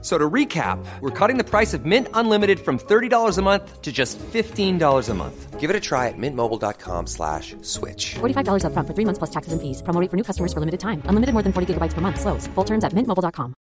[0.00, 3.90] So to recap, we're cutting the price of Mint Unlimited from $30 a month to
[3.90, 5.58] just $15 a month.
[5.58, 8.14] Give it a try at mintmobile.com slash switch.
[8.20, 9.82] $45 upfront for three months plus taxes and fees.
[9.82, 11.02] Promo rate for new customers for limited time.
[11.06, 12.20] Unlimited more than 40 gigabytes per month.
[12.20, 12.46] Slows.
[12.54, 13.54] Full terms at mintmobile.com.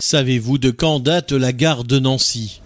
[0.00, 2.62] Savez-vous de quand date la gare de Nancy?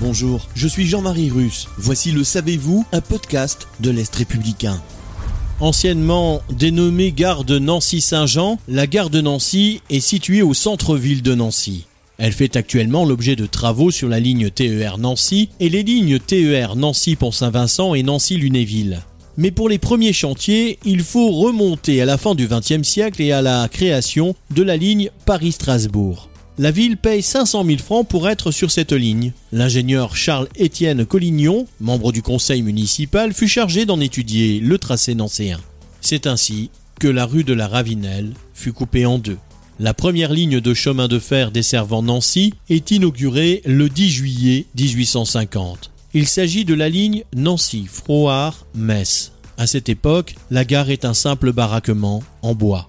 [0.00, 1.68] Bonjour, je suis Jean-Marie Russe.
[1.78, 4.82] Voici le Savez-vous, un podcast de l'Est républicain.
[5.60, 11.86] Anciennement dénommée gare de Nancy-Saint-Jean, la gare de Nancy est située au centre-ville de Nancy.
[12.18, 16.74] Elle fait actuellement l'objet de travaux sur la ligne TER Nancy et les lignes TER
[16.74, 19.02] Nancy-Pont-Saint-Vincent et Nancy-Lunéville.
[19.36, 23.30] Mais pour les premiers chantiers, il faut remonter à la fin du XXe siècle et
[23.30, 26.28] à la création de la ligne Paris-Strasbourg.
[26.56, 29.32] La ville paye 500 000 francs pour être sur cette ligne.
[29.50, 35.58] L'ingénieur Charles-Étienne Collignon, membre du conseil municipal, fut chargé d'en étudier le tracé nancéen.
[36.00, 39.38] C'est ainsi que la rue de la Ravinelle fut coupée en deux.
[39.80, 45.90] La première ligne de chemin de fer desservant Nancy est inaugurée le 10 juillet 1850.
[46.14, 49.32] Il s'agit de la ligne Nancy-Froard-Metz.
[49.58, 52.88] À cette époque, la gare est un simple baraquement en bois.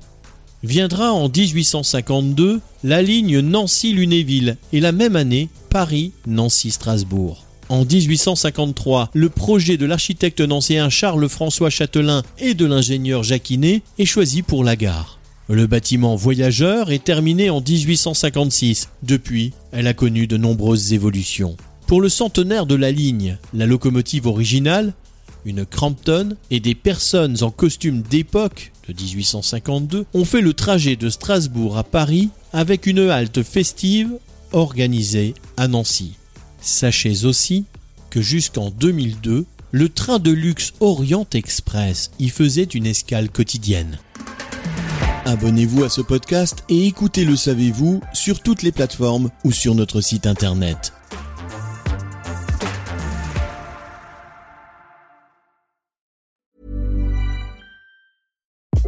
[0.65, 7.43] Viendra en 1852 la ligne Nancy-Lunéville et la même année Paris-Nancy-Strasbourg.
[7.69, 14.41] En 1853, le projet de l'architecte nancéen Charles-François Châtelain et de l'ingénieur Jacquinet est choisi
[14.41, 15.19] pour la gare.
[15.49, 18.89] Le bâtiment voyageur est terminé en 1856.
[19.03, 21.57] Depuis, elle a connu de nombreuses évolutions.
[21.85, 24.93] Pour le centenaire de la ligne, la locomotive originale,
[25.45, 31.09] une Crampton et des personnes en costume d'époque de 1852 ont fait le trajet de
[31.09, 34.11] Strasbourg à Paris avec une halte festive
[34.51, 36.13] organisée à Nancy.
[36.61, 37.65] Sachez aussi
[38.09, 43.99] que jusqu'en 2002, le train de luxe Orient Express y faisait une escale quotidienne.
[45.25, 49.99] Abonnez-vous à ce podcast et écoutez Le Savez-vous sur toutes les plateformes ou sur notre
[49.99, 50.94] site internet.